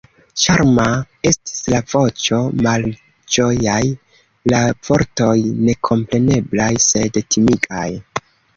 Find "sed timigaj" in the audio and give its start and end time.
6.91-7.89